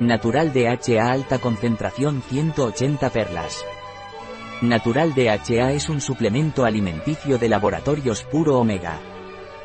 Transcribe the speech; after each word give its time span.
Natural 0.00 0.52
DHA 0.52 1.10
alta 1.10 1.38
concentración 1.38 2.20
180 2.20 3.08
perlas. 3.08 3.64
Natural 4.60 5.14
DHA 5.14 5.72
es 5.72 5.88
un 5.88 6.02
suplemento 6.02 6.66
alimenticio 6.66 7.38
de 7.38 7.48
laboratorios 7.48 8.22
puro 8.24 8.58
omega. 8.58 9.00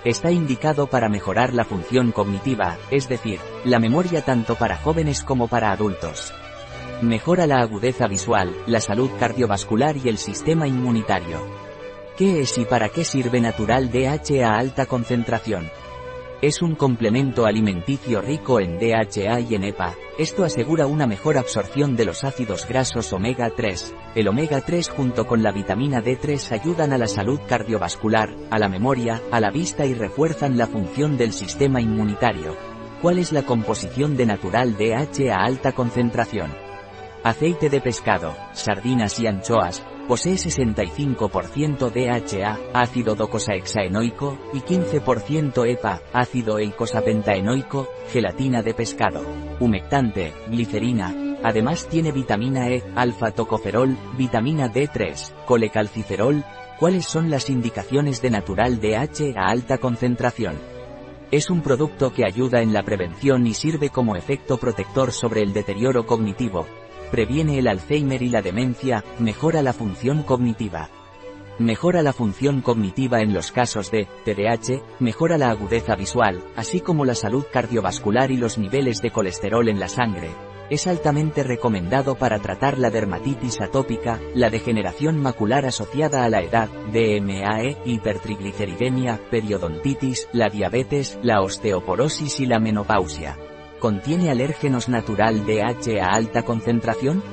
Está 0.06 0.32
indicado 0.32 0.88
para 0.88 1.10
mejorar 1.10 1.54
la 1.54 1.66
función 1.66 2.14
cognitiva, 2.14 2.78
es 2.92 3.10
decir, 3.10 3.42
la 3.66 3.80
memoria 3.80 4.22
tanto 4.22 4.56
para 4.56 4.78
jóvenes 4.78 5.22
como 5.22 5.50
para 5.50 5.74
adultos. 5.74 6.34
Mejora 7.02 7.46
la 7.46 7.60
agudeza 7.60 8.08
visual, 8.08 8.56
la 8.68 8.80
salud 8.80 9.10
cardiovascular 9.20 9.98
y 9.98 10.08
el 10.08 10.18
sistema 10.18 10.66
inmunitario. 10.66 11.46
¿Qué 12.16 12.40
es 12.40 12.58
y 12.58 12.64
para 12.64 12.88
qué 12.88 13.04
sirve 13.04 13.42
Natural 13.42 13.92
DHA 13.92 14.58
alta 14.58 14.86
concentración? 14.86 15.70
Es 16.42 16.64
un 16.64 16.74
complemento 16.74 17.46
alimenticio 17.46 18.20
rico 18.20 18.60
en 18.60 18.80
DHA 18.80 19.42
y 19.42 19.54
en 19.54 19.64
EPA. 19.64 19.94
Esto 20.18 20.44
asegura 20.44 20.88
una 20.88 21.06
mejor 21.06 21.38
absorción 21.38 21.96
de 21.96 22.06
los 22.06 22.24
ácidos 22.24 22.68
grasos 22.68 23.14
omega 23.14 23.52
3. 23.56 23.94
El 24.16 24.28
omega 24.28 24.62
3 24.62 24.90
junto 24.90 25.28
con 25.28 25.44
la 25.44 25.52
vitamina 25.52 26.02
D3 26.02 26.52
ayudan 26.52 26.94
a 26.94 26.98
la 26.98 27.06
salud 27.06 27.40
cardiovascular, 27.48 28.36
a 28.50 28.58
la 28.58 28.70
memoria, 28.70 29.22
a 29.32 29.40
la 29.40 29.52
vista 29.52 29.86
y 29.86 29.94
refuerzan 29.94 30.58
la 30.58 30.66
función 30.66 31.16
del 31.16 31.32
sistema 31.32 31.80
inmunitario. 31.80 32.58
¿Cuál 33.04 33.20
es 33.20 33.32
la 33.32 33.44
composición 33.44 34.18
de 34.18 34.26
natural 34.26 34.76
DHA 34.76 35.36
a 35.36 35.46
alta 35.46 35.74
concentración? 35.74 36.52
Aceite 37.24 37.70
de 37.70 37.82
pescado, 37.82 38.36
sardinas 38.54 39.20
y 39.20 39.28
anchoas, 39.28 39.86
posee 40.08 40.34
65% 40.34 41.92
DHA, 41.92 42.60
ácido 42.74 43.16
docosahexaenoico, 43.16 44.38
y 44.54 44.60
15% 44.60 45.68
EPA, 45.70 46.02
ácido 46.14 46.60
eicosapentaenoico, 46.60 47.88
gelatina 48.10 48.62
de 48.62 48.74
pescado, 48.74 49.22
humectante, 49.60 50.34
glicerina, 50.48 51.14
además 51.44 51.88
tiene 51.88 52.12
vitamina 52.12 52.70
E, 52.70 52.84
alfa-tocoferol, 52.96 53.98
vitamina 54.18 54.72
D3, 54.72 55.46
colecalciferol, 55.46 56.44
¿cuáles 56.80 57.06
son 57.06 57.30
las 57.30 57.50
indicaciones 57.50 58.22
de 58.22 58.30
natural 58.30 58.80
DHA 58.80 59.40
a 59.40 59.50
alta 59.50 59.78
concentración? 59.78 60.56
Es 61.32 61.50
un 61.50 61.62
producto 61.62 62.12
que 62.12 62.26
ayuda 62.26 62.62
en 62.62 62.74
la 62.74 62.84
prevención 62.84 63.48
y 63.48 63.54
sirve 63.54 63.90
como 63.90 64.18
efecto 64.18 64.58
protector 64.58 65.14
sobre 65.14 65.42
el 65.42 65.54
deterioro 65.54 66.06
cognitivo, 66.06 66.68
previene 67.12 67.60
el 67.60 67.68
Alzheimer 67.68 68.22
y 68.24 68.30
la 68.30 68.42
demencia, 68.42 69.04
mejora 69.20 69.62
la 69.62 69.74
función 69.74 70.24
cognitiva. 70.24 70.90
Mejora 71.60 72.02
la 72.02 72.14
función 72.14 72.62
cognitiva 72.62 73.22
en 73.22 73.34
los 73.34 73.52
casos 73.52 73.92
de 73.92 74.08
TDAH, 74.26 74.82
mejora 75.00 75.38
la 75.38 75.52
agudeza 75.52 75.96
visual, 75.96 76.44
así 76.56 76.80
como 76.80 77.06
la 77.06 77.14
salud 77.14 77.46
cardiovascular 77.52 78.32
y 78.32 78.38
los 78.38 78.58
niveles 78.58 79.02
de 79.02 79.12
colesterol 79.12 79.70
en 79.70 79.80
la 79.80 79.88
sangre. 79.88 80.32
Es 80.72 80.88
altamente 80.88 81.44
recomendado 81.44 82.16
para 82.16 82.40
tratar 82.40 82.80
la 82.80 82.90
dermatitis 82.90 83.60
atópica, 83.60 84.22
la 84.34 84.50
degeneración 84.50 85.22
macular 85.22 85.66
asociada 85.66 86.24
a 86.24 86.30
la 86.30 86.42
edad, 86.42 86.70
DMAE, 86.94 87.78
hipertrigliceridemia, 87.84 89.20
periodontitis, 89.30 90.30
la 90.32 90.50
diabetes, 90.50 91.20
la 91.22 91.42
osteoporosis 91.42 92.40
y 92.40 92.46
la 92.46 92.60
menopausia. 92.60 93.38
¿Contiene 93.82 94.30
alérgenos 94.30 94.90
natural 94.90 95.44
DH 95.44 96.00
a 96.00 96.14
alta 96.14 96.44
concentración? 96.44 97.24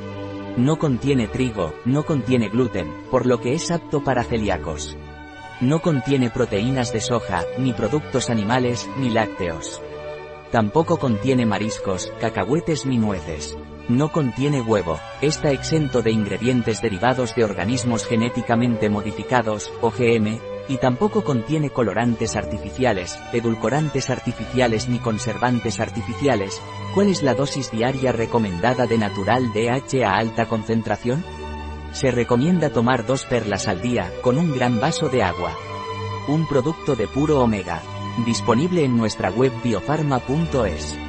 No 0.56 0.78
contiene 0.78 1.28
trigo, 1.28 1.74
no 1.84 2.06
contiene 2.06 2.48
gluten, 2.48 2.90
por 3.10 3.26
lo 3.26 3.38
que 3.38 3.52
es 3.52 3.70
apto 3.70 4.02
para 4.02 4.24
celíacos. 4.24 4.96
No 5.60 5.82
contiene 5.82 6.30
proteínas 6.30 6.90
de 6.90 7.02
soja, 7.02 7.44
ni 7.58 7.74
productos 7.74 8.30
animales, 8.30 8.88
ni 8.96 9.10
lácteos. 9.10 9.82
Tampoco 10.50 10.96
contiene 10.96 11.44
mariscos, 11.44 12.10
cacahuetes 12.18 12.86
ni 12.86 12.96
nueces. 12.96 13.54
No 13.90 14.10
contiene 14.10 14.62
huevo, 14.62 14.98
está 15.20 15.50
exento 15.50 16.00
de 16.00 16.12
ingredientes 16.12 16.80
derivados 16.80 17.34
de 17.34 17.44
organismos 17.44 18.06
genéticamente 18.06 18.88
modificados, 18.88 19.70
OGM, 19.82 20.40
y 20.68 20.76
tampoco 20.76 21.24
contiene 21.24 21.70
colorantes 21.70 22.36
artificiales, 22.36 23.18
edulcorantes 23.32 24.10
artificiales 24.10 24.88
ni 24.88 24.98
conservantes 24.98 25.80
artificiales. 25.80 26.60
¿Cuál 26.94 27.08
es 27.08 27.22
la 27.22 27.34
dosis 27.34 27.70
diaria 27.70 28.12
recomendada 28.12 28.86
de 28.86 28.98
natural 28.98 29.52
DH 29.52 30.04
a 30.04 30.16
alta 30.16 30.46
concentración? 30.46 31.24
Se 31.92 32.10
recomienda 32.10 32.70
tomar 32.70 33.06
dos 33.06 33.24
perlas 33.24 33.66
al 33.66 33.80
día, 33.80 34.12
con 34.22 34.36
un 34.36 34.54
gran 34.54 34.78
vaso 34.78 35.08
de 35.08 35.22
agua. 35.22 35.54
Un 36.28 36.46
producto 36.46 36.94
de 36.94 37.08
puro 37.08 37.40
omega. 37.40 37.80
Disponible 38.26 38.84
en 38.84 38.96
nuestra 38.96 39.30
web 39.30 39.52
biofarma.es. 39.62 41.07